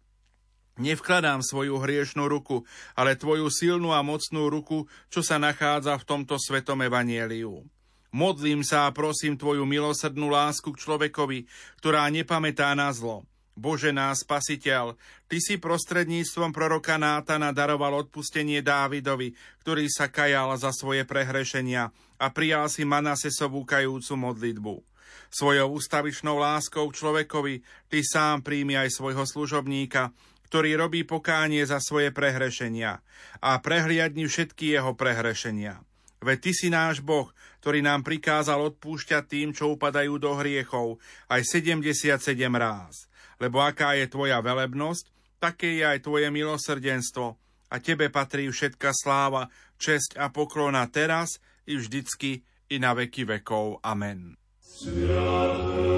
[0.79, 2.63] Nevkladám svoju hriešnú ruku,
[2.95, 7.67] ale Tvoju silnú a mocnú ruku, čo sa nachádza v tomto svetom evanieliu.
[8.15, 11.51] Modlím sa a prosím Tvoju milosrdnú lásku k človekovi,
[11.83, 13.27] ktorá nepamätá na zlo
[13.59, 14.95] Bože nás, spasiteľ,
[15.27, 19.35] Ty si prostredníctvom proroka Nátana daroval odpustenie Dávidovi,
[19.67, 21.91] ktorý sa kajal za svoje prehrešenia
[22.23, 24.75] a prijal si Manasesovú kajúcu modlitbu.
[25.29, 27.55] Svojou ústavičnou láskou k človekovi
[27.91, 30.15] Ty sám príjmi aj svojho služobníka,
[30.49, 33.03] ktorý robí pokánie za svoje prehrešenia
[33.43, 35.83] a prehliadni všetky jeho prehrešenia.
[36.23, 37.29] Veď Ty si náš Boh,
[37.59, 42.23] ktorý nám prikázal odpúšťať tým, čo upadajú do hriechov, aj 77
[42.55, 43.08] ráz
[43.39, 47.39] lebo aká je tvoja velebnosť, také je aj tvoje milosrdenstvo
[47.71, 53.81] a tebe patrí všetka sláva, česť a poklona teraz i vždycky i na veky vekov.
[53.83, 54.37] Amen.
[54.61, 55.98] Sviaté.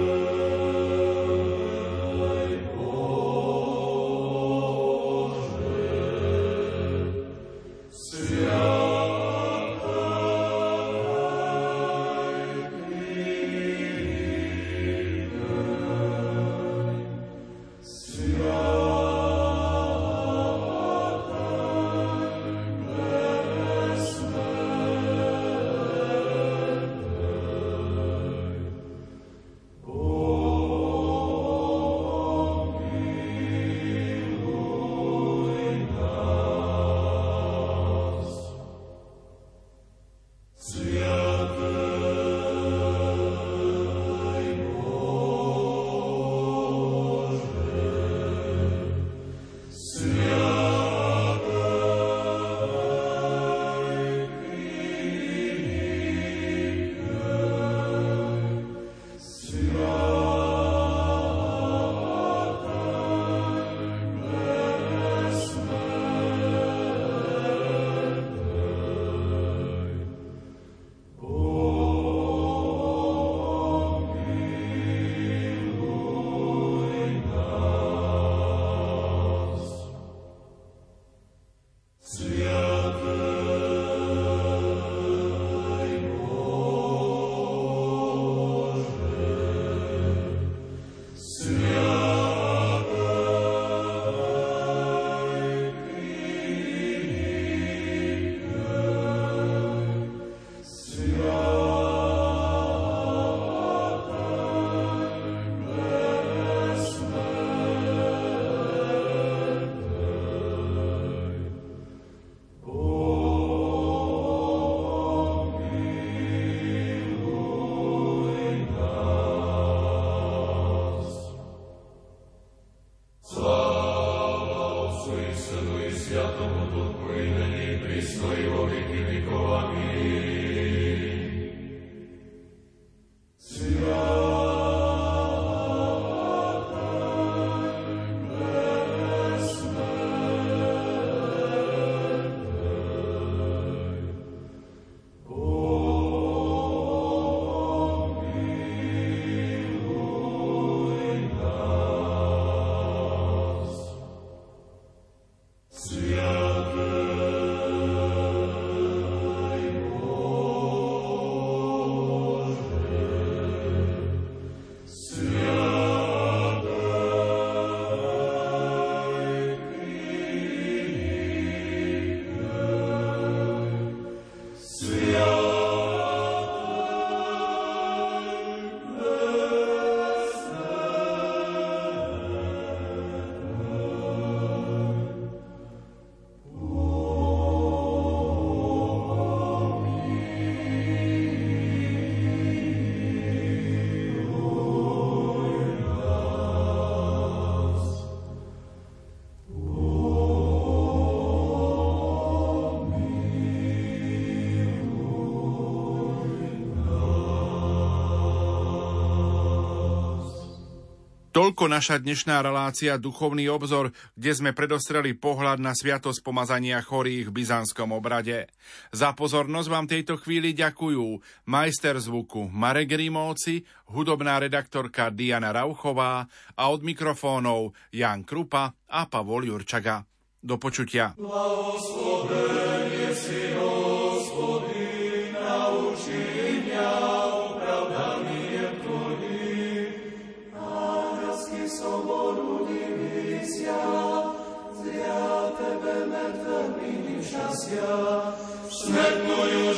[211.61, 217.37] Toľko naša dnešná relácia Duchovný obzor, kde sme predostreli pohľad na sviatosť pomazania chorých v
[217.37, 218.49] byzantskom obrade.
[218.97, 221.21] Za pozornosť vám tejto chvíli ďakujú
[221.53, 226.25] majster zvuku Marek Rímovci, hudobná redaktorka Diana Rauchová
[226.57, 230.01] a od mikrofónov Jan Krupa a Pavol Jurčaga.
[230.41, 231.13] Do počutia.
[231.13, 233.13] Blahoslovenie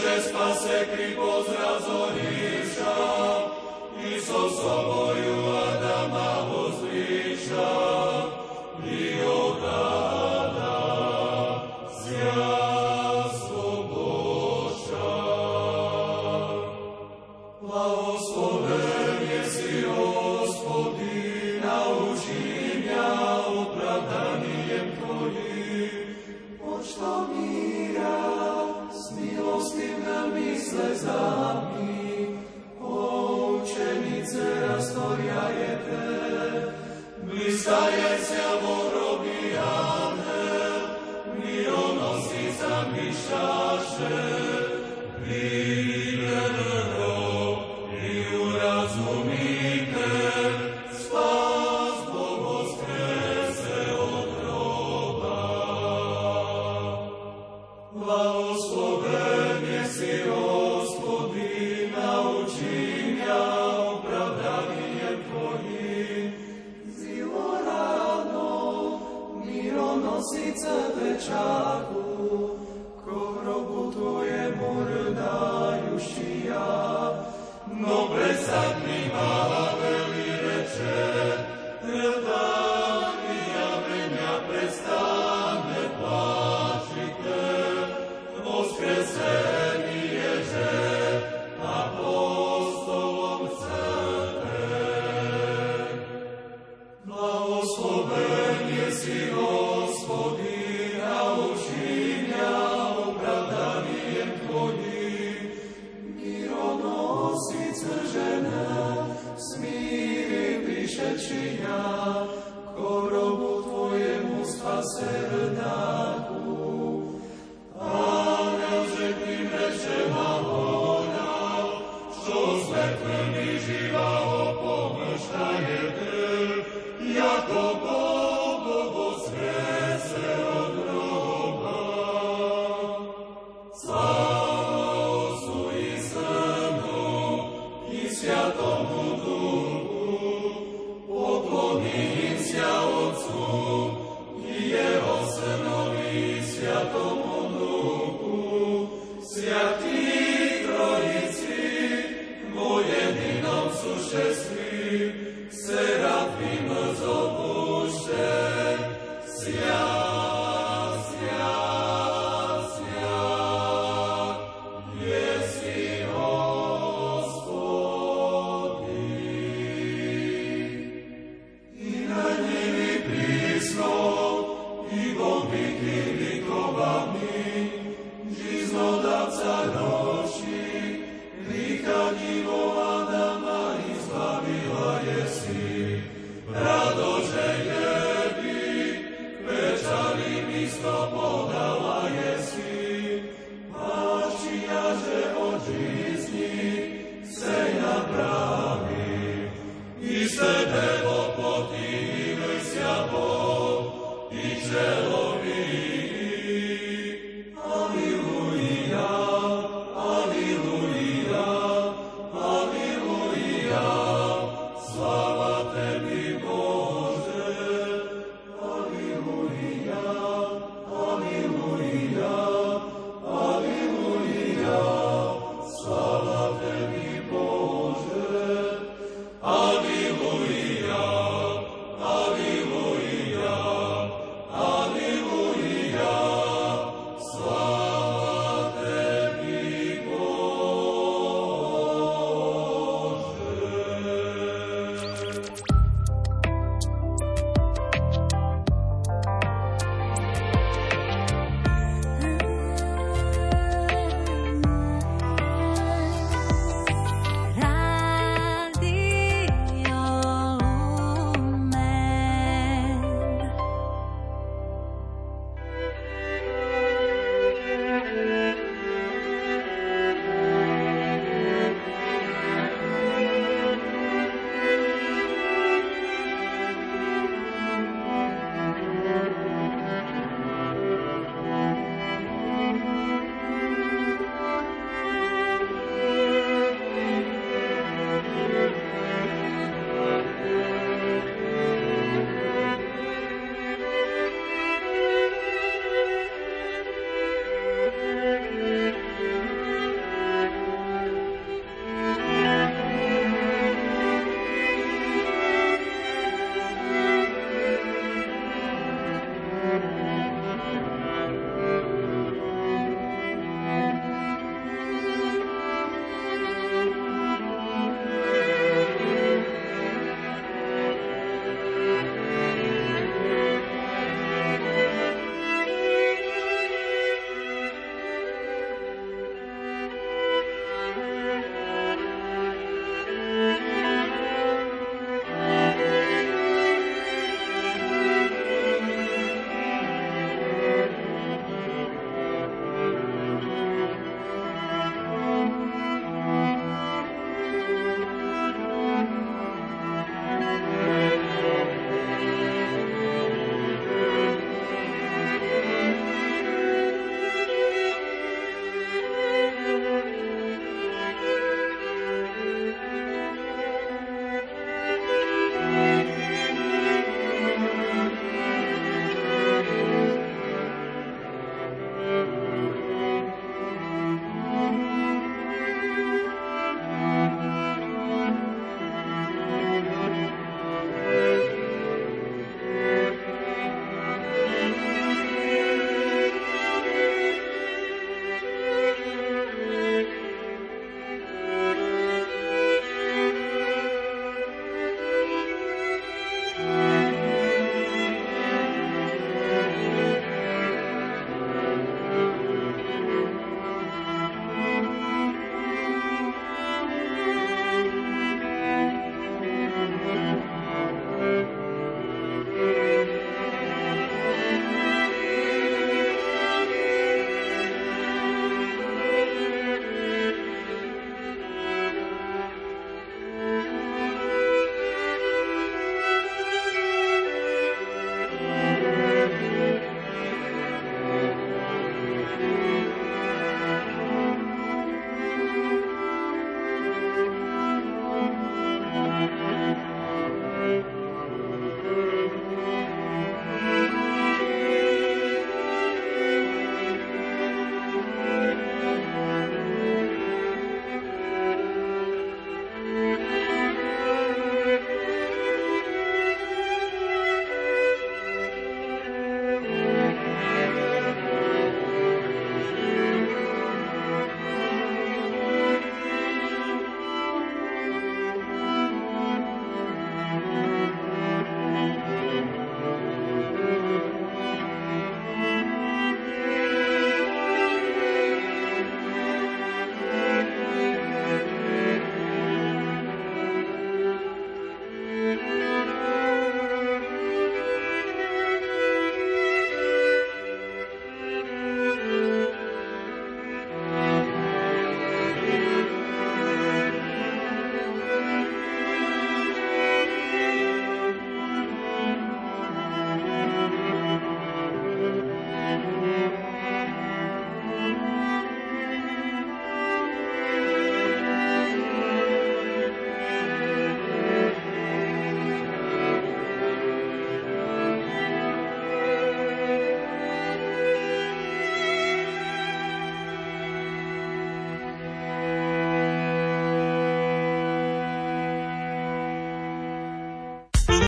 [0.03, 2.94] že spase kry pozrazoríša,
[4.03, 5.21] i so soboju